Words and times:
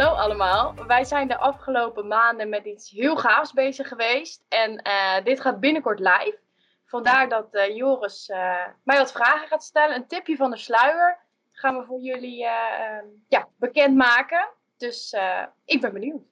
allemaal. 0.00 0.74
Wij 0.86 1.04
zijn 1.04 1.28
de 1.28 1.38
afgelopen 1.38 2.06
maanden 2.06 2.48
met 2.48 2.64
iets 2.64 2.90
heel 2.90 3.16
gaafs 3.16 3.52
bezig 3.52 3.88
geweest. 3.88 4.44
En 4.48 4.76
eh, 4.76 5.24
dit 5.24 5.40
gaat 5.40 5.60
binnenkort 5.60 5.98
live. 5.98 6.38
Vandaar 6.86 7.28
dat 7.28 7.54
eh, 7.54 7.76
Joris 7.76 8.28
eh, 8.28 8.66
mij 8.84 8.98
wat 8.98 9.12
vragen 9.12 9.48
gaat 9.48 9.64
stellen. 9.64 9.96
Een 9.96 10.06
tipje 10.06 10.36
van 10.36 10.50
de 10.50 10.56
sluier 10.56 11.18
gaan 11.52 11.78
we 11.78 11.84
voor 11.84 12.00
jullie 12.00 12.44
ehm, 12.46 13.04
ja, 13.28 13.48
bekendmaken. 13.58 14.48
Dus 14.76 15.16
ik 15.64 15.80
ben 15.80 15.92
benieuwd. 15.92 16.22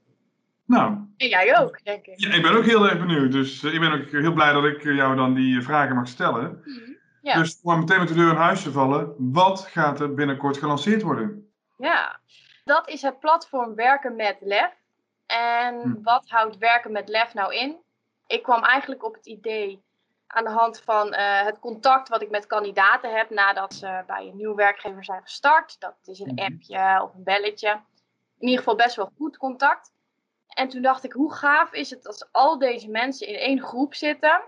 Nou. 0.67 0.91
En 1.17 1.29
jij 1.29 1.59
ook, 1.59 1.85
denk 1.85 2.07
ik. 2.07 2.21
Ja, 2.21 2.33
ik 2.33 2.43
ben 2.43 2.57
ook 2.57 2.65
heel 2.65 2.89
erg 2.89 2.99
benieuwd. 2.99 3.33
Dus 3.33 3.65
ik 3.65 3.81
ben 3.81 3.93
ook 3.93 4.11
heel 4.11 4.33
blij 4.33 4.53
dat 4.53 4.65
ik 4.65 4.83
jou 4.83 5.17
dan 5.17 5.35
die 5.35 5.63
vragen 5.63 5.95
mag 5.95 6.09
stellen. 6.09 6.63
Mhm. 6.65 6.91
Ja. 7.23 7.35
Dus 7.35 7.61
om 7.63 7.79
meteen 7.79 7.99
met 7.99 8.09
de 8.09 8.15
deur 8.15 8.31
in 8.31 8.37
huis 8.37 8.63
te 8.63 8.73
vallen, 8.73 9.15
wat 9.19 9.61
gaat 9.61 10.01
er 10.01 10.15
binnenkort 10.15 10.59
gelanceerd 10.59 11.03
worden? 11.03 11.51
Ja, 11.77 12.21
dat 12.71 12.89
is 12.89 13.03
het 13.03 13.19
platform 13.21 13.75
Werken 13.75 14.17
met 14.17 14.37
Lef. 14.41 14.73
En 15.27 15.81
Hm. 15.81 16.03
wat 16.03 16.29
houdt 16.29 16.59
Werken 16.59 16.93
met 16.93 17.09
Lef 17.09 17.35
nou 17.35 17.55
in? 17.55 17.77
Ik 18.27 18.43
kwam 18.43 18.63
eigenlijk 18.65 19.05
op 19.05 19.15
het 19.15 19.27
idee 19.27 19.83
aan 20.27 20.45
de 20.45 20.51
hand 20.51 20.81
van 20.81 21.13
eh, 21.13 21.43
het 21.43 21.59
contact 21.59 22.09
wat 22.09 22.23
ik 22.23 22.31
met 22.31 22.47
kandidaten 22.47 23.17
heb 23.17 23.31
nadat 23.31 23.75
ze 23.75 24.03
bij 24.07 24.27
een 24.27 24.37
nieuw 24.37 24.55
werkgever 24.55 25.05
zijn 25.05 25.23
gestart. 25.23 25.81
Dat 25.81 25.97
is 26.05 26.21
een 26.21 26.35
Mhm. 26.35 26.45
appje 26.53 27.03
of 27.03 27.15
een 27.15 27.23
belletje. 27.25 27.71
In 28.39 28.47
ieder 28.49 28.59
geval 28.59 28.77
best 28.77 28.97
wel 28.97 29.13
goed 29.17 29.37
contact. 29.37 29.93
En 30.49 30.69
toen 30.69 30.83
dacht 30.83 31.05
ik, 31.05 31.13
hoe 31.13 31.33
gaaf 31.35 31.73
is 31.73 31.91
het 31.91 32.07
als 32.07 32.29
al 32.33 32.59
deze 32.59 32.89
mensen 32.91 33.27
in 33.27 33.35
één 33.35 33.61
groep 33.63 33.95
zitten, 33.95 34.41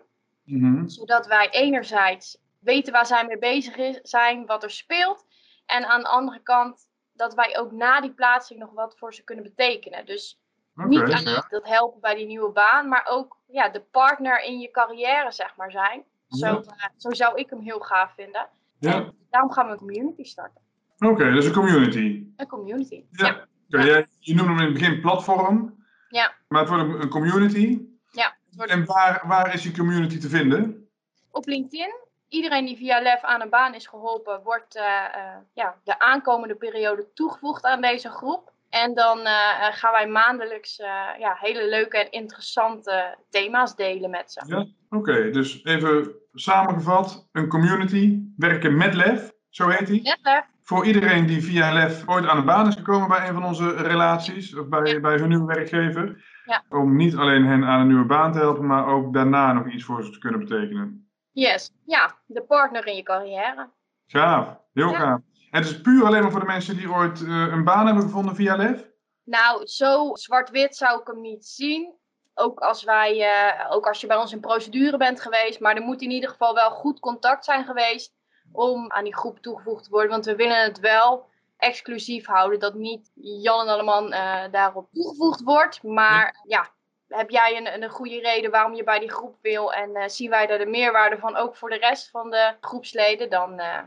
Mhm. 0.44 0.86
zodat 0.88 1.26
wij 1.26 1.50
enerzijds 1.50 2.38
weten 2.60 2.92
waar 2.92 3.06
zij 3.06 3.26
mee 3.26 3.38
bezig 3.38 3.98
zijn, 4.02 4.46
wat 4.46 4.62
er 4.62 4.70
speelt. 4.70 5.26
En 5.66 5.84
aan 5.84 6.00
de 6.00 6.08
andere 6.08 6.40
kant 6.42 6.90
dat 7.22 7.34
wij 7.34 7.58
ook 7.58 7.72
na 7.72 8.00
die 8.00 8.12
plaatsing 8.12 8.60
nog 8.60 8.72
wat 8.72 8.98
voor 8.98 9.14
ze 9.14 9.24
kunnen 9.24 9.44
betekenen. 9.44 10.06
Dus 10.06 10.40
niet 10.74 11.00
alleen 11.00 11.22
ja. 11.22 11.46
dat 11.48 11.68
helpen 11.68 12.00
bij 12.00 12.14
die 12.14 12.26
nieuwe 12.26 12.50
baan, 12.52 12.88
maar 12.88 13.06
ook 13.10 13.38
ja, 13.46 13.68
de 13.68 13.80
partner 13.80 14.42
in 14.44 14.58
je 14.58 14.70
carrière, 14.70 15.32
zeg 15.32 15.56
maar, 15.56 15.70
zijn. 15.70 16.04
Zo, 16.28 16.46
Ja. 16.46 16.60
eh, 16.60 16.88
zo 16.96 17.10
zou 17.12 17.36
ik 17.38 17.50
hem 17.50 17.60
heel 17.60 17.80
gaaf 17.80 18.14
vinden. 18.14 18.48
Ja. 18.78 18.92
En 18.94 19.14
daarom 19.30 19.50
gaan 19.52 19.66
we 19.66 19.72
een 19.72 19.78
community 19.78 20.24
starten. 20.24 20.60
Oké, 20.98 21.30
dus 21.32 21.46
een 21.46 21.52
community. 21.52 22.26
Een 22.36 22.46
community. 22.46 23.04
Ja. 23.10 23.46
Jij- 23.66 24.06
je 24.18 24.34
noemde 24.34 24.52
hem 24.52 24.60
in 24.60 24.64
het 24.64 24.74
begin 24.74 25.00
platform. 25.00 25.84
Ja. 26.08 26.34
Maar 26.48 26.60
het 26.60 26.68
wordt 26.68 27.02
een, 27.02 27.08
community. 27.08 27.80
Ja, 28.10 28.36
wordt 28.56 28.70
En 28.72 28.84
waar, 28.84 29.22
waar 29.26 29.54
is 29.54 29.62
die 29.62 29.76
community 29.76 30.18
te 30.18 30.28
vinden? 30.28 30.88
op 31.30 31.46
LinkedIn. 31.46 31.94
Iedereen 32.32 32.64
die 32.64 32.76
via 32.76 33.00
LEF 33.00 33.22
aan 33.22 33.40
een 33.40 33.48
baan 33.50 33.74
is 33.74 33.86
geholpen, 33.86 34.40
wordt 34.42 34.76
eh, 34.76 34.84
eh, 34.84 35.36
ja, 35.54 35.74
de 35.84 35.98
aankomende 35.98 36.54
periode 36.54 37.12
toegevoegd 37.14 37.64
aan 37.64 37.80
deze 37.80 38.08
groep. 38.08 38.52
En 38.70 38.94
dan 38.94 39.18
eh, 39.18 39.66
gaan 39.70 39.92
wij 39.92 40.06
maandelijks 40.06 40.76
ja, 41.18 41.36
hele 41.40 41.68
leuke 41.68 41.98
en 41.98 42.10
interessante 42.10 43.16
thema's 43.30 43.76
delen 43.76 44.10
met 44.10 44.32
ze. 44.32 44.42
Ja. 44.46 44.66
Oké, 44.90 45.30
dus 45.30 45.64
even 45.64 46.14
samengevat. 46.32 47.28
Een 47.32 47.48
community, 47.48 48.20
werken 48.36 48.76
met 48.76 48.94
LEF, 48.94 49.32
zo 49.48 49.68
heet 49.68 49.86
die. 49.86 50.02
Net 50.02 50.18
LEF. 50.22 50.44
Voor 50.62 50.86
iedereen 50.86 51.26
die 51.26 51.42
via 51.42 51.72
LEF 51.72 52.08
ooit 52.08 52.26
aan 52.26 52.36
de 52.36 52.44
baan 52.44 52.66
is 52.66 52.74
gekomen 52.74 53.08
bij 53.08 53.28
een 53.28 53.34
van 53.34 53.44
onze 53.44 53.70
relaties. 53.70 54.56
Of 54.56 54.68
bij, 54.68 54.92
Ja. 54.92 55.00
bij 55.00 55.16
hun 55.16 55.28
nieuwe 55.28 55.54
werkgever. 55.54 56.24
Ja. 56.44 56.62
Om 56.68 56.96
niet 56.96 57.16
alleen 57.16 57.46
hen 57.46 57.64
aan 57.64 57.80
een 57.80 57.86
nieuwe 57.86 58.04
baan 58.04 58.32
te 58.32 58.38
helpen, 58.38 58.66
maar 58.66 58.86
ook 58.86 59.14
daarna 59.14 59.52
nog 59.52 59.72
iets 59.72 59.84
voor 59.84 60.04
ze 60.04 60.10
te 60.10 60.18
kunnen 60.18 60.40
betekenen. 60.40 61.01
Yes, 61.32 61.72
ja, 61.86 62.18
de 62.26 62.42
partner 62.42 62.86
in 62.86 62.96
je 62.96 63.02
carrière. 63.02 63.70
Gaaf, 64.06 64.58
heel 64.72 64.90
Ja. 64.90 64.98
gaaf. 64.98 65.20
En 65.50 65.60
het 65.62 65.64
is 65.70 65.80
puur 65.80 66.04
alleen 66.04 66.22
maar 66.22 66.30
voor 66.30 66.40
de 66.40 66.46
mensen 66.46 66.76
die 66.76 66.90
ooit 66.92 67.22
eh, 67.22 67.28
een 67.28 67.64
baan 67.64 67.86
hebben 67.86 68.02
gevonden 68.04 68.34
via 68.34 68.56
LEF? 68.56 68.90
Nou, 69.24 69.66
zo 69.66 70.14
zwart-wit 70.14 70.76
zou 70.76 71.00
ik 71.00 71.06
hem 71.06 71.20
niet 71.20 71.46
zien. 71.46 71.94
Ook 72.34 72.60
als, 72.60 72.84
wij, 72.84 73.20
eh, 73.20 73.70
ook 73.70 73.86
als 73.86 74.00
je 74.00 74.06
bij 74.06 74.16
ons 74.16 74.32
in 74.32 74.40
procedure 74.40 74.96
bent 74.96 75.20
geweest. 75.20 75.60
Maar 75.60 75.76
er 75.76 75.82
moet 75.82 76.02
in 76.02 76.10
ieder 76.10 76.30
geval 76.30 76.54
wel 76.54 76.70
goed 76.70 77.00
contact 77.00 77.44
zijn 77.44 77.64
geweest 77.64 78.14
om 78.52 78.90
aan 78.92 79.04
die 79.04 79.16
groep 79.16 79.38
toegevoegd 79.38 79.84
te 79.84 79.90
worden. 79.90 80.10
Want 80.10 80.24
we 80.24 80.36
willen 80.36 80.62
het 80.62 80.80
wel 80.80 81.30
exclusief 81.56 82.26
houden. 82.26 82.58
Dat 82.60 82.74
niet 82.74 83.10
Jan 83.14 83.60
en 83.60 83.68
Alleman 83.72 84.12
eh 84.12 84.44
daarop 84.50 84.88
toegevoegd 84.92 85.42
wordt. 85.42 85.82
Maar 85.82 86.44
ja, 86.46 86.68
heb 87.14 87.30
jij 87.30 87.56
een, 87.56 87.82
een 87.82 87.90
goede 87.90 88.20
reden 88.20 88.50
waarom 88.50 88.74
je 88.74 88.84
bij 88.84 88.98
die 88.98 89.10
groep 89.10 89.38
wil. 89.42 89.72
En 89.72 89.94
eh, 89.94 90.08
zien 90.08 90.30
wij 90.30 90.46
daar 90.46 90.58
de 90.58 90.66
meerwaarde 90.66 91.18
van 91.18 91.36
ook 91.36 91.56
voor 91.56 91.70
de 91.70 91.78
rest 91.78 92.10
van 92.10 92.30
de 92.30 92.54
groepsleden. 92.60 93.30
Dan 93.30 93.58
eh, 93.58 93.78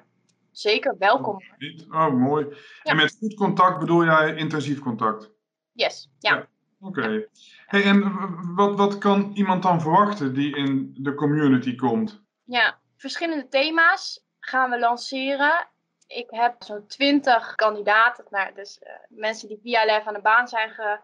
zeker 0.51 0.95
welkom. 0.99 1.41
Oh, 1.91 2.13
mooi. 2.13 2.47
En 2.83 2.95
met 2.95 3.15
goed 3.19 3.33
contact 3.33 3.79
bedoel 3.79 4.03
jij 4.03 4.35
intensief 4.35 4.79
contact? 4.79 5.31
Yes, 5.71 6.09
ja. 6.19 6.35
Ja. 6.35 6.47
Oké. 6.79 7.27
Hey, 7.65 7.83
en 7.83 8.11
wat, 8.55 8.75
wat 8.75 8.97
kan 8.97 9.31
iemand 9.33 9.63
dan 9.63 9.81
verwachten 9.81 10.33
die 10.33 10.55
in 10.55 10.95
de 10.97 11.13
community 11.13 11.75
komt? 11.75 12.23
Ja, 12.43 12.79
verschillende 12.97 13.47
thema's 13.47 14.25
gaan 14.39 14.69
we 14.69 14.79
lanceren. 14.79 15.67
Ik 16.07 16.29
heb 16.29 16.55
zo'n 16.63 16.87
twintig 16.87 17.55
kandidaten, 17.55 18.25
nou, 18.29 18.53
dus 18.53 18.79
eh, 18.79 18.93
mensen 19.09 19.47
die 19.47 19.59
via 19.61 19.85
LEF 19.85 20.07
aan 20.07 20.13
de 20.13 20.21
baan 20.21 20.47
zijn 20.47 20.69
gekomen, 20.69 21.01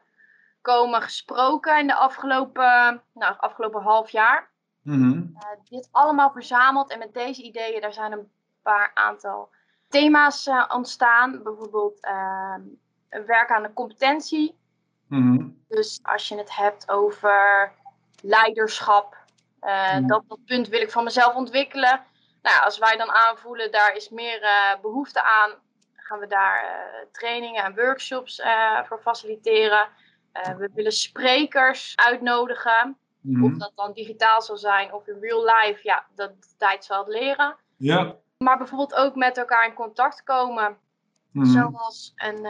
gesproken 1.01 1.79
in 1.79 1.87
de 1.87 1.95
afgelopen, 1.95 3.03
nou, 3.13 3.35
afgelopen 3.37 3.81
half 3.81 4.09
jaar. 4.09 4.49
Mhm. 4.81 5.11
Eh, 5.35 5.47
dit 5.69 5.87
allemaal 5.91 6.31
verzameld 6.31 6.91
en 6.91 6.99
met 6.99 7.13
deze 7.13 7.41
ideeën, 7.43 7.81
daar 7.81 7.93
zijn 7.93 8.11
een 8.11 8.31
paar 8.61 8.91
aantal 8.93 9.49
thema's 9.87 10.47
eh, 10.47 10.65
ontstaan. 10.73 11.43
Bijvoorbeeld 11.43 11.99
eh, 12.03 12.55
werken 13.09 13.55
aan 13.55 13.63
de 13.63 13.73
competentie. 13.73 14.59
Mhm. 15.07 15.49
Dus 15.67 15.99
als 16.01 16.27
je 16.27 16.37
het 16.37 16.55
hebt 16.55 16.89
over 16.89 17.71
leiderschap, 18.21 19.17
eh, 19.59 19.93
Mhm. 19.95 20.07
dat, 20.07 20.23
dat 20.27 20.45
punt 20.45 20.67
wil 20.67 20.81
ik 20.81 20.91
van 20.91 21.03
mezelf 21.03 21.35
ontwikkelen. 21.35 22.03
Nou, 22.41 22.63
als 22.63 22.77
wij 22.77 22.97
dan 22.97 23.11
aanvoelen, 23.11 23.71
daar 23.71 23.95
is 23.95 24.09
meer 24.09 24.41
eh, 24.41 24.81
behoefte 24.81 25.23
aan, 25.23 25.51
gaan 25.95 26.19
we 26.19 26.27
daar 26.27 26.65
trainingen 27.11 27.63
en 27.63 27.75
workshops 27.75 28.41
voor 28.83 28.99
faciliteren. 29.01 29.87
Eh, 30.31 30.55
we 30.55 30.69
willen 30.73 30.91
sprekers 30.91 31.95
uitnodigen. 31.95 32.97
Mhm. 33.21 33.43
Of 33.43 33.57
dat 33.57 33.71
dan 33.75 33.93
digitaal 33.93 34.41
zal 34.41 34.57
zijn 34.57 34.93
of 34.93 35.07
in 35.07 35.17
real 35.21 35.43
life, 35.43 35.79
ja, 35.83 36.05
dat 36.15 36.41
de 36.41 36.47
tijd 36.57 36.85
zal 36.85 36.99
het 36.99 37.07
leren. 37.07 37.55
Ja. 37.77 38.15
Maar 38.37 38.57
bijvoorbeeld 38.57 38.95
ook 38.95 39.15
met 39.15 39.37
elkaar 39.37 39.67
in 39.67 39.73
contact 39.73 40.23
komen. 40.23 40.77
Mhm. 41.31 41.45
Zoals 41.45 42.13
een 42.15 42.45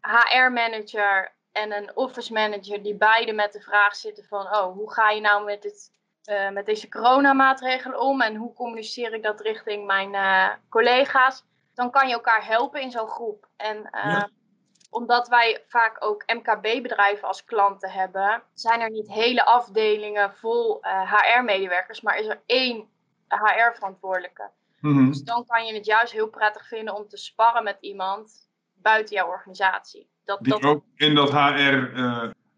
HR-manager 0.00 1.32
en 1.52 1.72
een 1.72 1.96
office 1.96 2.32
manager 2.32 2.82
die 2.82 2.94
beide 2.94 3.32
met 3.32 3.52
de 3.52 3.60
vraag 3.60 3.96
zitten 3.96 4.24
van, 4.24 4.46
oh, 4.46 4.72
hoe 4.72 4.92
ga 4.92 5.10
je 5.10 5.20
nou 5.20 5.44
met, 5.44 5.62
dit, 5.62 5.90
eh, 6.24 6.50
met 6.50 6.66
deze 6.66 6.88
coronamaatregelen 6.88 8.00
om 8.00 8.20
en 8.20 8.36
hoe 8.36 8.52
communiceer 8.52 9.14
ik 9.14 9.22
dat 9.22 9.40
richting 9.40 9.86
mijn 9.86 10.14
eh, 10.14 10.48
collega's? 10.68 11.44
Dan 11.74 11.90
kan 11.90 12.08
je 12.08 12.14
elkaar 12.14 12.46
helpen 12.46 12.80
in 12.80 12.90
zo'n 12.90 13.08
groep. 13.08 13.48
En 13.56 13.90
eh, 13.90 14.04
Ja. 14.04 14.28
Omdat 14.94 15.28
wij 15.28 15.64
vaak 15.68 15.96
ook 15.98 16.24
MKB-bedrijven 16.26 17.28
als 17.28 17.44
klanten 17.44 17.90
hebben, 17.90 18.42
zijn 18.52 18.80
er 18.80 18.90
niet 18.90 19.12
hele 19.12 19.44
afdelingen 19.44 20.34
vol 20.34 20.80
HR-medewerkers, 20.82 22.00
maar 22.00 22.18
is 22.18 22.26
er 22.26 22.42
één 22.46 22.88
HR-verantwoordelijke. 23.28 24.50
Mhm. 24.80 25.06
Dus 25.06 25.22
dan 25.22 25.44
kan 25.46 25.66
je 25.66 25.74
het 25.74 25.86
juist 25.86 26.12
heel 26.12 26.28
prettig 26.28 26.66
vinden 26.68 26.94
om 26.96 27.08
te 27.08 27.16
sparren 27.16 27.64
met 27.64 27.76
iemand 27.80 28.48
buiten 28.74 29.14
jouw 29.16 29.26
organisatie. 29.28 30.08
Dat, 30.24 30.38
Die 30.42 30.52
dat, 30.52 30.62
ook 30.62 30.84
in 30.96 31.14
dat 31.14 31.30
HR 31.30 31.92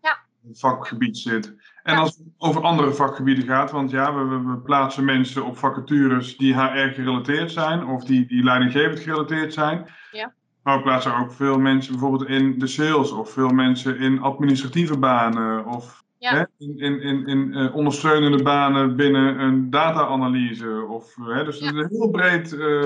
Ja. 0.00 0.18
vakgebied 0.52 1.18
zit. 1.18 1.46
En 1.82 1.94
Ja. 1.94 2.00
als 2.00 2.16
het 2.16 2.26
over 2.38 2.62
andere 2.62 2.92
vakgebieden 2.92 3.44
gaat, 3.44 3.70
want 3.70 3.90
ja, 3.90 4.14
we, 4.14 4.24
we, 4.24 4.50
we 4.50 4.58
plaatsen 4.58 5.04
mensen 5.04 5.44
op 5.44 5.58
vacatures 5.58 6.36
die 6.36 6.54
HR 6.54 6.92
gerelateerd 6.94 7.52
zijn 7.52 7.86
of 7.86 8.04
die, 8.04 8.26
die 8.26 8.44
leidinggevend 8.44 9.00
gerelateerd 9.00 9.52
zijn. 9.54 9.94
Ja. 10.10 10.34
Maar 10.66 10.76
we 10.76 10.82
plaatsen 10.82 11.16
ook 11.16 11.32
veel 11.32 11.58
mensen 11.58 11.92
bijvoorbeeld 11.92 12.28
in 12.28 12.58
de 12.58 12.66
sales 12.66 13.10
of 13.10 13.30
veel 13.30 13.48
mensen 13.48 13.98
in 13.98 14.20
administratieve 14.20 14.98
banen 14.98 15.66
of 15.66 16.04
Ja. 16.18 16.34
hè, 16.34 16.44
in, 16.58 16.78
in, 16.78 17.00
in, 17.00 17.26
in 17.26 17.54
eh, 17.54 17.74
ondersteunende 17.74 18.42
banen 18.42 18.96
binnen 18.96 19.38
een 19.38 19.70
data-analyse. 19.70 20.86
Of, 20.88 21.14
hè, 21.14 21.44
dus 21.44 21.60
een 21.60 21.88
heel 21.88 22.10
breed 22.10 22.58
eh, 22.58 22.84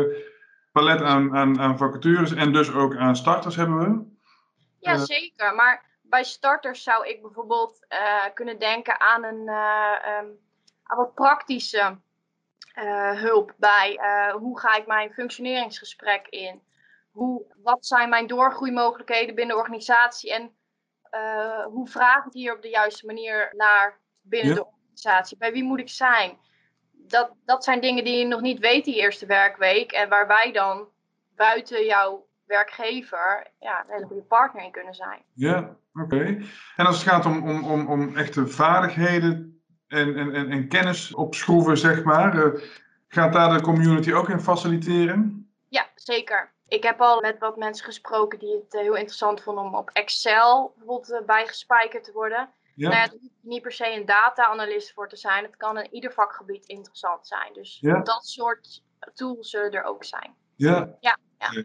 palet 0.73 1.03
aan, 1.03 1.37
aan, 1.37 1.61
aan 1.61 1.79
vacatures 1.79 2.35
en 2.35 2.53
dus 2.53 2.73
ook 2.73 2.97
aan 2.97 3.17
starters 3.17 3.57
hebben 3.57 3.79
we. 3.79 4.05
ja, 4.79 4.93
eh, 4.93 4.99
zeker. 4.99 5.55
Maar 5.55 5.85
bij 6.03 6.25
starters 6.25 6.83
zou 6.83 7.09
ik 7.09 7.23
bijvoorbeeld 7.23 7.87
kunnen 8.35 8.59
denken 8.59 9.01
aan 9.01 9.25
een 9.25 9.49
eh, 9.49 10.17
ehm, 10.17 10.27
aan 10.83 10.97
wat 10.97 11.15
praktische 11.15 11.99
hulp 13.15 13.55
bij 13.57 14.01
hoe 14.39 14.59
ga 14.59 14.77
ik 14.77 14.87
mijn 14.87 15.13
functioneringsgesprek 15.13 16.27
in? 16.29 16.69
Hoe, 17.11 17.55
wat 17.63 17.87
zijn 17.87 18.09
mijn 18.09 18.27
doorgroeimogelijkheden 18.27 19.35
binnen 19.35 19.55
de 19.55 19.61
organisatie? 19.63 20.33
En 20.35 20.51
eh, 21.03 21.65
hoe 21.65 21.89
vraag 21.89 22.25
ik 22.27 22.33
hier 22.33 22.55
op 22.55 22.63
de 22.63 22.69
juiste 22.69 23.07
manier 23.07 23.53
naar 23.57 23.99
binnen 24.21 24.49
Ja. 24.49 24.55
de 24.55 24.67
organisatie? 24.67 25.37
Bij 25.37 25.53
wie 25.53 25.65
moet 25.65 25.81
ik 25.81 25.89
zijn? 25.89 26.39
Dat, 26.93 27.33
dat 27.45 27.65
zijn 27.65 27.81
dingen 27.81 28.05
die 28.05 28.19
je 28.19 28.25
nog 28.27 28.41
niet 28.41 28.59
weet 28.59 28.85
die 28.85 28.97
eerste 29.01 29.27
werkweek. 29.27 29.93
En 29.93 30.09
waar 30.09 30.27
wij 30.27 30.53
dan 30.53 30.89
buiten 31.37 31.85
jouw 31.85 32.29
werkgever 32.47 33.47
ja, 33.59 33.81
een 33.81 33.93
hele 33.95 34.07
goede 34.07 34.23
partner 34.23 34.65
in 34.65 34.71
kunnen 34.71 34.95
zijn. 34.95 35.23
Ja, 35.35 35.77
oké. 35.95 36.39
En 36.77 36.87
als 36.87 37.03
het 37.03 37.09
gaat 37.09 37.27
om, 37.27 37.49
om, 37.49 37.65
om, 37.65 37.87
om 37.89 38.17
echte 38.17 38.47
vaardigheden 38.47 39.63
en, 39.89 40.17
en, 40.17 40.35
en, 40.35 40.51
en 40.51 40.69
kennis 40.69 41.15
opschroeven, 41.15 41.79
zeg 41.79 42.05
maar, 42.05 42.35
uh, 42.35 42.63
gaat 43.09 43.33
daar 43.33 43.53
de 43.57 43.63
community 43.63 44.13
ook 44.13 44.29
in 44.29 44.41
faciliteren? 44.41 45.51
Ja, 45.69 45.89
zeker. 45.95 46.53
Ik 46.71 46.83
heb 46.83 47.01
al 47.01 47.21
met 47.21 47.39
wat 47.39 47.57
mensen 47.57 47.85
gesproken 47.85 48.39
die 48.39 48.55
het 48.55 48.81
heel 48.81 48.95
interessant 48.95 49.43
vonden 49.43 49.65
om 49.65 49.75
op 49.75 49.91
Excel 49.93 50.75
bijvoorbeeld 50.77 51.27
bijgespijkerd 51.27 52.05
te 52.05 52.13
worden. 52.13 52.49
Ja. 52.75 52.89
Nou 52.89 53.01
ja, 53.01 53.07
er 53.07 53.19
hoeft 53.21 53.35
niet 53.41 53.63
per 53.63 53.73
se 53.73 53.95
een 53.95 54.07
data-analyst 54.07 54.93
voor 54.93 55.09
te 55.09 55.17
zijn. 55.17 55.45
Het 55.45 55.57
kan 55.57 55.79
in 55.79 55.95
ieder 55.95 56.13
vakgebied 56.13 56.67
interessant 56.67 57.27
zijn. 57.27 57.53
Dus 57.53 57.79
dat 57.81 58.27
soort 58.27 58.83
tools 59.15 59.51
zullen 59.51 59.71
er 59.71 59.85
ook 59.85 60.05
zijn. 60.05 60.35
Ja. 60.57 60.97
ja, 61.01 61.19
ja. 61.39 61.65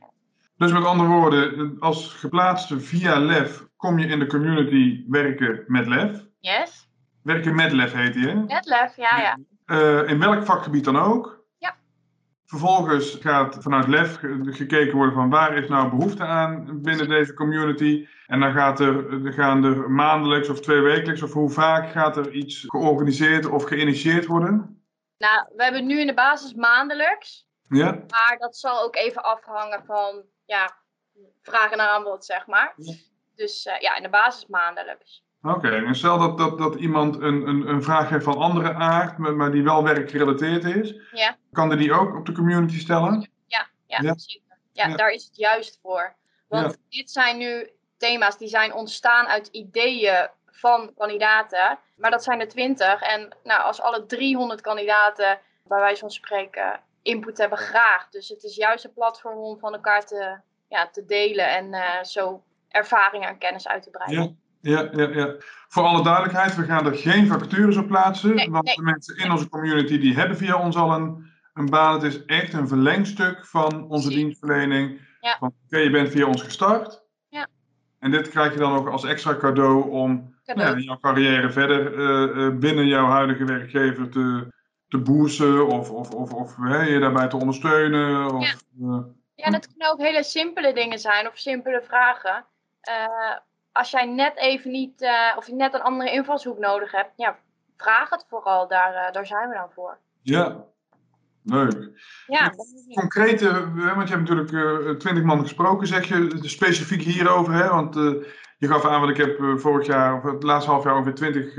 Dus 0.58 0.72
met 0.72 0.86
andere 0.86 1.10
woorden, 1.10 1.76
als 1.80 2.14
geplaatste 2.14 2.80
via 2.80 3.20
LEF 3.20 3.66
kom 3.78 4.00
je 4.00 4.08
in 4.08 4.20
de 4.20 4.28
community 4.28 5.06
werken 5.08 5.64
met 5.68 5.88
LEF. 5.88 6.26
Yes. 6.40 6.88
Werken 7.24 7.56
met 7.56 7.72
LEF 7.72 7.94
heet 7.94 8.14
die, 8.14 8.28
hè? 8.28 8.34
Met 8.36 8.66
LEF, 8.66 8.96
ja, 8.96 9.22
ja. 9.22 9.38
Uh, 9.66 10.10
in 10.10 10.20
welk 10.20 10.44
vakgebied 10.44 10.84
dan 10.84 10.98
ook. 10.98 11.45
Vervolgens 12.58 13.18
gaat 13.20 13.58
vanuit 13.60 13.88
LEF 13.88 14.18
gekeken 14.44 14.96
worden 14.96 15.16
van 15.16 15.30
waar 15.30 15.58
is 15.58 15.70
nou 15.70 15.90
behoefte 15.90 16.24
aan 16.24 16.82
binnen 16.82 17.10
deze 17.10 17.34
community. 17.34 18.08
En 18.28 18.40
dan 18.40 18.52
gaat 18.52 18.80
er, 18.80 19.06
gaan 19.34 19.64
er 19.64 19.92
maandelijks 19.92 20.50
of 20.50 20.60
twee 20.60 20.82
wekelijks 20.82 21.22
of 21.22 21.34
hoe 21.34 21.50
vaak 21.50 21.92
gaat 21.92 22.18
er 22.18 22.32
iets 22.32 22.64
georganiseerd 22.68 23.46
of 23.46 23.64
geïnitieerd 23.64 24.26
worden? 24.26 24.84
Nou, 25.18 25.48
we 25.56 25.64
hebben 25.64 25.86
nu 25.86 26.00
in 26.00 26.08
de 26.08 26.14
basis 26.14 26.54
maandelijks. 26.54 27.48
Ja. 27.70 27.92
Maar 27.92 28.36
dat 28.40 28.58
zal 28.58 28.84
ook 28.84 28.96
even 28.96 29.24
afhangen 29.24 29.86
van 29.86 30.24
ja, 30.46 30.78
vraag 31.42 31.72
en 31.72 31.90
aanbod, 31.92 32.26
zeg 32.26 32.48
maar. 32.48 32.74
Ja. 32.76 32.94
Dus 33.36 33.66
uh, 33.66 33.80
ja, 33.80 33.96
in 33.96 34.04
de 34.04 34.10
basis 34.10 34.46
maandelijks. 34.46 35.25
Oké, 35.46 35.70
en 35.70 35.96
stel 35.96 36.18
dat, 36.18 36.38
dat, 36.38 36.58
dat 36.58 36.76
iemand 36.76 37.16
een, 37.16 37.48
een, 37.48 37.68
een 37.68 37.84
vraag 37.84 38.10
heeft 38.10 38.24
van 38.24 38.38
andere 38.38 38.74
aard, 38.74 39.18
maar, 39.18 39.36
maar 39.36 39.52
die 39.52 39.64
wel 39.64 39.84
werkgerelateerd 39.84 40.64
is. 40.64 40.96
Ja. 41.12 41.38
Kan 41.52 41.78
die 41.78 41.94
ook 41.94 42.16
op 42.16 42.26
de 42.26 42.32
community 42.32 42.80
stellen? 42.80 43.30
Ja, 43.48 43.68
ja, 43.86 44.00
ja. 44.02 44.14
zeker. 44.18 44.58
Ja, 44.72 44.88
ja, 44.88 44.96
daar 44.96 45.12
is 45.12 45.26
het 45.26 45.36
juist 45.36 45.80
voor. 45.82 46.16
Want 46.48 46.78
dit 46.90 47.12
zijn 47.12 47.38
nu 47.38 47.70
thema's 47.98 48.38
die 48.38 48.48
zijn 48.48 48.74
ontstaan 48.74 49.26
uit 49.26 49.48
ideeën 49.48 50.30
van 50.46 50.94
kandidaten. 50.98 51.80
Maar 51.98 52.12
dat 52.12 52.24
zijn 52.24 52.40
er 52.40 52.48
twintig. 52.48 53.02
En 53.02 53.36
nou, 53.44 53.62
als 53.62 53.82
alle 53.82 54.06
300 54.06 54.62
kandidaten, 54.62 55.40
bij 55.64 55.80
wijze 55.80 56.00
van 56.00 56.12
spreken, 56.12 56.80
input 57.02 57.38
hebben 57.38 57.58
graag. 57.58 58.10
Dus 58.10 58.30
het 58.30 58.44
is 58.44 58.56
juist 58.56 58.86
een 58.86 58.94
platform 58.94 59.38
om 59.38 59.60
van 59.60 59.74
elkaar 59.74 60.06
te, 60.06 60.40
ja, 60.70 60.88
te 60.88 61.06
delen 61.06 61.50
en 61.50 61.74
uh, 61.74 62.04
zo 62.04 62.44
ervaring 62.70 63.26
en 63.26 63.38
kennis 63.38 63.68
uit 63.68 63.84
te 63.84 63.90
breiden. 63.90 64.40
Ja, 64.66 64.90
ja, 64.92 65.10
ja. 65.10 65.36
Voor 65.68 65.84
alle 65.84 66.04
duidelijkheid, 66.04 66.56
we 66.56 66.64
gaan 66.64 66.86
er 66.86 66.96
geen 66.96 67.28
vacatures 67.28 67.78
op 67.78 67.88
plaatsen. 67.88 68.52
want 68.52 68.76
de 68.76 68.82
mensen 68.82 69.18
in 69.18 69.32
onze 69.32 69.50
community 69.50 70.00
die 70.00 70.16
hebben 70.16 70.38
via 70.38 70.60
ons 70.60 70.76
al 70.76 70.94
een, 70.94 71.32
een 71.54 71.70
baan. 71.70 71.94
Het 71.94 72.04
is 72.04 72.26
echt 72.26 72.54
een 72.54 72.68
verlengstuk 72.68 73.46
van 73.46 73.90
onze 73.90 74.10
dienstverlening. 74.10 75.00
Ja. 75.22 75.38
Oké, 75.40 75.78
je 75.78 75.90
bent 75.90 76.10
via 76.10 76.26
ons 76.26 76.42
gestart. 76.42 77.04
Ja. 77.30 77.48
En 78.00 78.12
dit 78.12 78.30
krijg 78.30 78.54
je 78.54 78.60
dan 78.60 78.76
ook 78.76 78.88
als 78.88 79.04
extra 79.04 79.36
cadeau 79.36 79.90
om 79.90 80.36
cadeau. 80.46 80.78
Ja, 80.78 80.84
jouw 80.84 81.00
carrière 81.00 81.50
verder 81.50 81.94
uh, 81.94 82.58
binnen 82.60 82.88
jouw 82.88 83.08
huidige 83.08 83.46
werkgever 83.46 84.10
te, 84.10 84.54
te 84.88 84.98
boosten. 84.98 85.68
Of, 85.68 85.92
of, 85.92 86.10
of, 86.10 86.34
of 86.34 86.56
je 86.88 87.00
daarbij 87.00 87.28
te 87.28 87.38
ondersteunen. 87.38 88.34
Of, 88.34 88.44
ja. 88.44 88.54
Uh, 88.82 89.04
ja, 89.36 89.50
dat 89.50 89.68
kunnen 89.68 89.92
ook 89.92 90.02
hele 90.02 90.24
simpele 90.24 90.74
dingen 90.74 91.00
zijn 91.00 91.28
of 91.28 91.38
simpele 91.38 91.82
vragen. 91.82 92.46
Uh, 92.90 93.38
als 93.76 93.92
jij 93.92 94.06
net 94.06 94.38
even 94.38 94.72
niet, 94.72 95.02
uh, 95.02 95.34
of 95.38 95.48
je 95.48 95.56
net 95.56 95.74
een 95.74 95.82
andere 95.82 96.12
invalshoek 96.12 96.58
nodig 96.58 96.92
hebt, 96.92 97.12
ja, 97.16 97.38
vraag 97.78 98.10
het 98.10 98.26
vooral. 98.30 98.68
Daar, 98.68 98.94
uh, 98.94 99.12
daar 99.12 99.26
zijn 99.26 99.50
we 99.50 99.56
dan 99.56 99.70
voor. 99.74 99.98
Ja, 100.22 100.64
leuk. 101.44 101.90
Ja, 102.28 102.54
Concrete, 102.94 103.74
want 103.76 104.10
je 104.10 104.16
hebt 104.16 104.30
natuurlijk 104.30 104.50
twintig 105.00 105.24
uh, 105.24 105.28
man 105.28 105.40
gesproken, 105.40 105.88
zeg 105.88 106.08
je 106.08 106.38
specifiek 106.42 107.02
hierover, 107.02 107.54
hè? 107.54 107.70
Want 107.70 107.96
je 108.58 108.68
gaf 108.68 108.86
aan, 108.86 109.00
want 109.00 109.18
ik 109.18 109.26
heb 109.26 109.60
vorig 109.60 109.88
jaar, 109.88 110.18
of 110.18 110.24
het 110.24 110.44
laatste 110.44 110.72
half 110.72 110.84
jaar, 110.84 110.96
ongeveer 110.96 111.14
twintig 111.14 111.54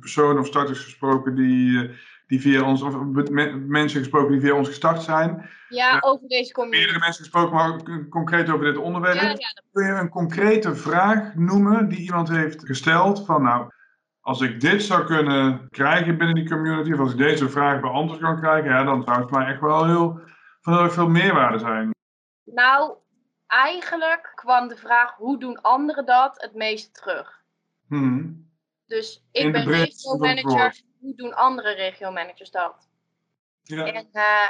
personen 0.00 0.38
of 0.38 0.46
starters 0.46 0.80
gesproken 0.80 1.34
die 1.34 1.90
die 2.32 2.40
via 2.40 2.62
ons, 2.62 2.82
of 2.82 2.94
mensen 3.66 4.00
gesproken 4.00 4.32
die 4.32 4.40
via 4.40 4.54
ons 4.54 4.68
gestart 4.68 5.02
zijn. 5.02 5.50
Ja, 5.68 5.98
over 6.00 6.28
deze 6.28 6.52
community. 6.52 6.78
Meerdere 6.78 7.04
mensen 7.04 7.24
gesproken, 7.24 7.54
maar 7.54 7.72
ook 7.72 8.10
concreet 8.10 8.50
over 8.50 8.64
dit 8.64 8.76
onderwerp. 8.76 9.14
Ja, 9.14 9.28
ja, 9.28 9.62
Kun 9.72 9.86
je 9.86 9.92
een 9.92 10.08
concrete 10.08 10.74
vraag 10.74 11.34
noemen 11.34 11.88
die 11.88 11.98
iemand 11.98 12.28
heeft 12.28 12.66
gesteld 12.66 13.26
van 13.26 13.42
nou, 13.42 13.70
als 14.20 14.40
ik 14.40 14.60
dit 14.60 14.82
zou 14.82 15.04
kunnen 15.04 15.68
krijgen 15.70 16.18
binnen 16.18 16.34
die 16.34 16.48
community, 16.48 16.92
of 16.92 16.98
als 16.98 17.12
ik 17.12 17.18
deze 17.18 17.48
vraag 17.48 17.80
beantwoord 17.80 18.20
kan 18.20 18.40
krijgen, 18.40 18.70
ja, 18.70 18.84
dan 18.84 19.02
zou 19.02 19.20
het 19.20 19.30
mij 19.30 19.46
echt 19.46 19.60
wel 19.60 19.86
heel, 19.86 20.20
van 20.60 20.78
heel 20.78 20.90
veel 20.90 21.08
meerwaarde 21.08 21.58
zijn. 21.58 21.90
Nou, 22.44 22.94
eigenlijk 23.46 24.32
kwam 24.34 24.68
de 24.68 24.76
vraag 24.76 25.14
hoe 25.16 25.38
doen 25.38 25.60
anderen 25.60 26.06
dat 26.06 26.42
het 26.42 26.54
meest 26.54 26.94
terug. 26.94 27.42
Hmm. 27.88 28.50
Dus 28.86 29.24
ik 29.32 29.52
ben 29.52 29.64
regio-manager 29.64 30.82
hoe 31.02 31.14
doen 31.14 31.34
andere 31.34 31.74
regio-managers 31.74 32.50
dat? 32.50 32.88
Ja. 33.62 33.86
En 33.86 34.08
uh, 34.12 34.48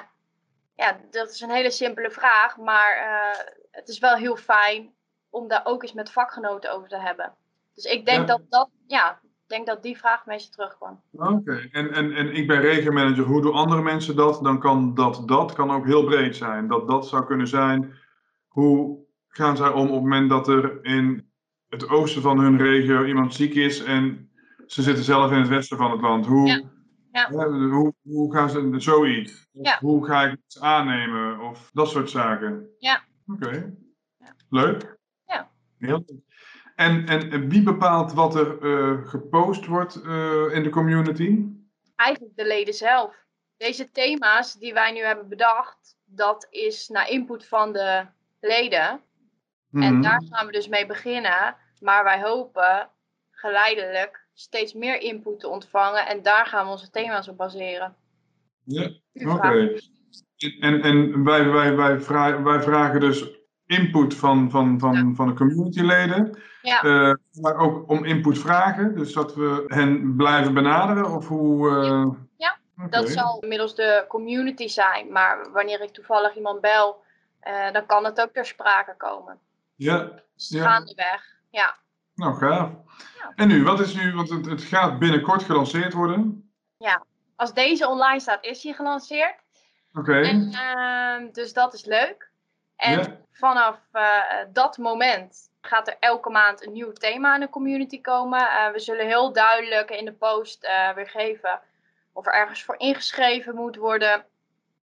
ja, 0.76 1.00
dat 1.10 1.30
is 1.30 1.40
een 1.40 1.50
hele 1.50 1.70
simpele 1.70 2.10
vraag, 2.10 2.56
maar 2.56 2.96
uh, 2.96 3.38
het 3.70 3.88
is 3.88 3.98
wel 3.98 4.16
heel 4.16 4.36
fijn 4.36 4.92
om 5.30 5.48
daar 5.48 5.60
ook 5.64 5.82
eens 5.82 5.92
met 5.92 6.12
vakgenoten 6.12 6.72
over 6.72 6.88
te 6.88 6.98
hebben. 6.98 7.34
Dus 7.74 7.84
ik 7.84 8.06
denk 8.06 8.18
Ja. 8.18 8.24
dat 8.26 8.40
dat, 8.48 8.68
ja, 8.86 9.10
ik 9.22 9.48
denk 9.48 9.66
dat 9.66 9.82
die 9.82 9.98
vraag 9.98 10.26
meestal 10.26 10.50
terugkwam. 10.50 11.02
Oké, 11.12 11.68
en, 11.72 11.92
en, 11.92 12.12
en 12.12 12.34
ik 12.34 12.46
ben 12.46 12.60
regiomanager. 12.60 13.24
Hoe 13.24 13.42
doen 13.42 13.52
andere 13.54 13.82
mensen 13.82 14.16
dat? 14.16 14.42
Dan 14.44 14.58
kan 14.58 14.94
dat 14.94 15.22
dat 15.28 15.52
kan 15.52 15.70
ook 15.70 15.86
heel 15.86 16.04
breed 16.04 16.36
zijn. 16.36 16.68
Dat 16.68 16.88
dat 16.88 17.08
zou 17.08 17.26
kunnen 17.26 17.48
zijn. 17.48 17.94
Hoe 18.48 18.98
gaan 19.28 19.56
zij 19.56 19.68
om 19.68 19.86
op 19.86 19.92
het 19.92 20.02
moment 20.02 20.30
dat 20.30 20.48
er 20.48 20.84
in 20.84 21.30
het 21.68 21.88
oosten 21.88 22.22
van 22.22 22.38
hun 22.38 22.56
regio 22.56 23.04
iemand 23.04 23.34
ziek 23.34 23.54
is 23.54 23.82
en 23.82 24.31
ze 24.72 24.82
zitten 24.82 25.04
zelf 25.04 25.30
in 25.30 25.38
het 25.38 25.48
westen 25.48 25.76
van 25.76 25.90
het 25.90 26.00
land? 26.00 26.26
Hoe, 26.26 26.46
Ja, 26.46 26.62
ja. 27.12 27.30
hoe, 27.48 27.94
hoe 28.02 28.32
gaan 28.34 28.50
ze 28.50 28.74
zoiets? 28.76 29.48
Ja. 29.52 29.78
Hoe 29.80 30.06
ga 30.06 30.22
ik 30.24 30.30
het 30.30 30.62
aannemen? 30.62 31.40
Of 31.40 31.70
dat 31.72 31.88
soort 31.88 32.10
zaken. 32.10 32.68
Ja. 32.78 33.02
Oké, 33.26 33.74
Ja. 34.18 34.34
leuk. 34.48 34.96
Ja. 35.26 35.50
Heel 35.78 36.04
leuk. 36.06 36.20
En, 36.74 37.06
en, 37.06 37.30
en 37.30 37.48
wie 37.48 37.62
bepaalt 37.62 38.12
wat 38.12 38.34
er 38.34 38.62
eh, 38.62 39.06
gepost 39.08 39.66
wordt 39.66 40.02
eh, 40.02 40.54
in 40.54 40.62
de 40.62 40.70
community? 40.70 41.44
Eigenlijk 41.96 42.36
de 42.36 42.46
leden 42.46 42.74
zelf. 42.74 43.16
Deze 43.56 43.90
thema's 43.90 44.54
die 44.54 44.72
wij 44.72 44.92
nu 44.92 45.00
hebben 45.00 45.28
bedacht, 45.28 45.96
dat 46.04 46.46
is 46.50 46.88
naar 46.88 47.08
input 47.10 47.46
van 47.46 47.72
de 47.72 48.06
leden. 48.40 48.88
En 49.72 49.92
Mhm. 49.92 50.00
daar 50.02 50.22
gaan 50.30 50.46
we 50.46 50.52
dus 50.52 50.68
mee 50.68 50.86
beginnen. 50.86 51.56
Maar 51.80 52.04
wij 52.04 52.22
hopen 52.22 52.90
geleidelijk 53.30 54.21
steeds 54.34 54.72
meer 54.74 55.00
input 55.00 55.40
te 55.40 55.48
ontvangen. 55.48 56.06
En 56.06 56.22
daar 56.22 56.46
gaan 56.46 56.64
we 56.64 56.70
onze 56.70 56.90
thema's 56.90 57.28
op 57.28 57.36
baseren. 57.36 57.96
Ja, 58.64 58.90
oké. 59.12 59.78
En, 60.60 60.82
en 60.82 61.24
wij, 61.24 61.48
wij, 61.50 61.76
wij, 61.76 62.00
vragen, 62.00 62.42
wij 62.44 62.62
vragen 62.62 63.00
dus 63.00 63.30
input 63.66 64.14
van, 64.14 64.50
van, 64.50 64.78
van, 64.78 64.92
Ja. 64.94 65.14
van 65.14 65.26
de 65.28 65.34
communityleden. 65.34 66.38
Ja. 66.62 66.82
Eh, 66.82 67.12
maar 67.40 67.56
ook 67.56 67.90
om 67.90 68.04
input 68.04 68.38
vragen. 68.38 68.94
Dus 68.94 69.12
dat 69.12 69.34
we 69.34 69.64
hen 69.66 70.16
blijven 70.16 70.54
benaderen. 70.54 71.10
Of 71.14 71.28
hoe. 71.28 71.68
eh, 71.70 72.06
Ja. 72.36 72.60
Dat 72.90 73.08
zal 73.08 73.40
inmiddels 73.40 73.74
de 73.74 74.04
community 74.08 74.68
zijn. 74.68 75.12
Maar 75.12 75.52
wanneer 75.52 75.80
ik 75.82 75.90
toevallig 75.90 76.36
iemand 76.36 76.60
bel, 76.60 77.02
eh, 77.40 77.72
dan 77.72 77.86
kan 77.86 78.04
het 78.04 78.20
ook 78.20 78.32
ter 78.32 78.46
sprake 78.46 78.94
komen. 78.96 79.38
Ja, 79.76 80.22
Ja. 80.34 80.62
gaandeweg. 80.62 81.24
Ja. 81.50 81.76
nou 82.14 82.34
gaaf. 82.34 82.70
Ja. 83.22 83.32
En 83.36 83.48
nu, 83.48 83.64
wat 83.64 83.80
is 83.80 83.94
nu, 83.94 84.14
want 84.14 84.30
het, 84.30 84.46
het 84.46 84.62
gaat 84.62 84.98
binnenkort 84.98 85.42
gelanceerd 85.42 85.92
worden. 85.92 86.46
Als 87.36 87.54
deze 87.54 87.88
online 87.88 88.20
staat, 88.20 88.44
is 88.44 88.62
hij 88.62 88.72
gelanceerd. 88.72 89.34
Oké. 89.94 90.20
Ehm, 90.20 91.32
dus 91.32 91.52
dat 91.52 91.74
is 91.74 91.84
leuk. 91.84 92.30
En 92.76 92.98
Ja. 92.98 93.16
vanaf 93.32 93.78
eh, 93.92 94.22
dat 94.52 94.78
moment 94.78 95.50
gaat 95.60 95.88
er 95.88 95.96
elke 96.00 96.30
maand 96.30 96.66
een 96.66 96.72
nieuw 96.72 96.92
thema 96.92 97.34
in 97.34 97.40
de 97.40 97.48
community 97.48 98.00
komen. 98.00 98.40
Eh, 98.40 98.70
we 98.70 98.78
zullen 98.78 99.06
heel 99.06 99.32
duidelijk 99.32 99.90
in 99.90 100.04
de 100.04 100.12
post 100.12 100.64
eh, 100.64 100.92
weer 100.94 101.08
geven 101.08 101.60
of 102.12 102.26
er 102.26 102.32
ergens 102.34 102.62
voor 102.64 102.78
ingeschreven 102.78 103.54
moet 103.54 103.76
worden. 103.76 104.24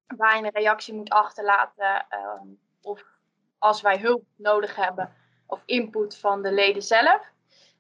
Waar 0.08 0.38
je 0.38 0.44
een 0.44 0.52
reactie 0.54 0.94
moet 0.94 1.10
achterlaten. 1.10 2.06
ehm, 2.10 2.48
of 2.82 3.04
als 3.58 3.82
wij 3.82 3.98
hulp 3.98 4.24
nodig 4.36 4.76
hebben. 4.76 5.14
Of 5.46 5.62
input 5.66 6.18
van 6.18 6.42
de 6.42 6.52
leden 6.52 6.82
zelf. 6.84 7.32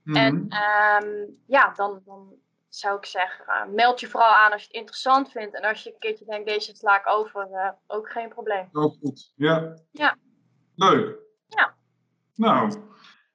Mhm. 0.09 0.17
En 0.17 0.45
ehm, 0.49 1.07
ja, 1.47 1.71
dan, 1.75 2.01
dan 2.05 2.33
zou 2.69 2.97
ik 2.97 3.05
zeggen, 3.05 3.45
eh, 3.45 3.65
meld 3.67 3.99
je 3.99 4.07
vooral 4.07 4.33
aan 4.35 4.51
als 4.51 4.61
je 4.61 4.67
het 4.67 4.75
interessant 4.77 5.31
vindt. 5.31 5.55
En 5.55 5.69
als 5.69 5.83
je 5.83 5.89
een 5.93 5.99
keertje 5.99 6.25
denkt, 6.25 6.47
deze 6.47 6.75
sla 6.75 6.99
ik 6.99 7.07
over, 7.09 7.47
eh, 7.51 7.69
ook 7.87 8.09
geen 8.11 8.29
probleem. 8.29 8.69
Ook 8.71 8.95
goed. 9.01 9.33
Ja. 9.35 9.73
Ja. 9.91 10.15
Leuk. 10.75 11.17
Ja. 11.47 11.73
Nou, 12.35 12.69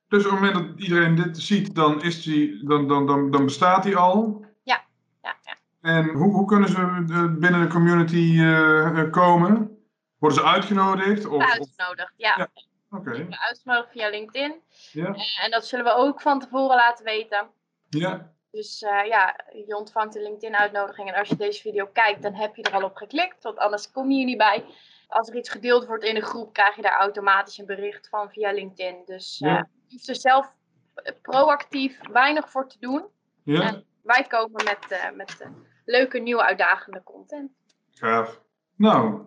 dus 0.08 0.24
op 0.26 0.30
het 0.30 0.40
moment 0.40 0.54
dat 0.54 0.84
iedereen 0.84 1.14
dit 1.14 1.38
ziet, 1.38 1.74
dan, 1.74 2.02
is 2.02 2.22
die, 2.22 2.66
dan, 2.66 2.88
dan, 2.88 3.06
dan, 3.06 3.30
dan 3.30 3.44
bestaat 3.44 3.82
die 3.82 3.96
al. 3.96 4.44
Ja, 4.62 4.84
ja, 5.22 5.36
ja. 5.42 5.56
En 5.80 6.08
hoe, 6.08 6.32
hoe 6.32 6.46
kunnen 6.46 6.68
ze 6.68 6.76
eh, 6.80 7.34
binnen 7.38 7.60
de 7.60 7.68
community 7.68 8.38
komen? 9.10 9.78
Worden 10.18 10.38
ze 10.38 10.44
uitgenodigd? 10.44 11.26
Of, 11.26 11.34
of- 11.34 11.50
Uitgenodigd, 11.52 12.12
ja. 12.16 12.34
Ja. 12.38 12.48
Oké, 12.98 13.26
Uitgenodigd 13.30 13.90
via 13.90 14.08
LinkedIn. 14.08 14.62
ja, 14.92 15.14
En 15.42 15.50
dat 15.50 15.66
zullen 15.66 15.84
we 15.84 15.90
ook 15.94 16.20
van 16.20 16.40
tevoren 16.40 16.76
laten 16.76 17.04
weten. 17.04 17.50
ja, 17.88 18.32
Dus 18.50 18.82
eh, 18.82 19.04
ja, 19.06 19.40
je 19.66 19.76
ontvangt 19.76 20.12
de 20.12 20.20
LinkedIn-uitnodiging. 20.22 21.08
En 21.08 21.18
als 21.18 21.28
je 21.28 21.36
deze 21.36 21.60
video 21.60 21.86
kijkt, 21.86 22.22
dan 22.22 22.34
heb 22.34 22.56
je 22.56 22.62
er 22.62 22.72
al 22.74 22.82
op 22.84 22.96
geklikt. 22.96 23.42
Want 23.42 23.58
anders 23.58 23.90
kom 23.90 24.10
je 24.10 24.16
hier 24.16 24.24
niet 24.24 24.38
bij. 24.38 24.64
Als 25.08 25.28
er 25.28 25.36
iets 25.36 25.48
gedeeld 25.50 25.86
wordt 25.86 26.04
in 26.04 26.16
een 26.16 26.22
groep, 26.22 26.52
krijg 26.52 26.76
je 26.76 26.82
daar 26.82 26.98
automatisch 26.98 27.58
een 27.58 27.66
bericht 27.66 28.08
van 28.08 28.30
via 28.30 28.52
LinkedIn. 28.52 29.02
Dus 29.04 29.40
eh, 29.40 29.50
Ja. 29.50 29.68
je 29.86 29.94
hoeft 29.94 30.08
er 30.08 30.16
zelf 30.16 30.52
eh, 30.94 31.12
proactief 31.22 31.98
weinig 32.12 32.50
voor 32.50 32.68
te 32.68 32.76
doen. 32.80 33.06
ja, 33.44 33.60
En 33.62 33.84
wij 34.02 34.24
komen 34.28 34.64
met, 34.64 34.90
eh, 34.90 35.10
met 35.10 35.40
eh, 35.40 35.48
leuke, 35.84 36.18
nieuwe, 36.18 36.42
uitdagende 36.42 37.02
content. 37.02 37.52
gaaf. 37.90 38.40
Nou, 38.76 39.26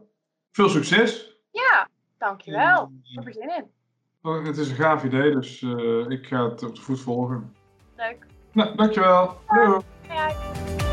veel 0.51 0.69
succes. 0.69 1.35
Ja, 1.51 1.89
Dankjewel. 2.17 2.81
Ehm, 2.81 2.93
ik 3.03 3.15
heb 3.15 3.25
er 3.25 3.33
zin 3.33 3.49
in. 3.57 3.65
Oh, 4.21 4.45
het 4.45 4.57
is 4.57 4.69
een 4.69 4.75
gaaf 4.75 5.03
idee, 5.03 5.31
dus 5.31 5.61
eh, 5.61 6.09
ik 6.09 6.25
ga 6.25 6.49
het 6.49 6.63
op 6.63 6.75
de 6.75 6.81
voet 6.81 6.99
volgen. 7.01 7.55
Leuk. 7.95 8.25
Nou, 8.51 8.75
dankjewel. 8.75 9.37
Doei. 9.47 9.81
Doei. 10.07 10.86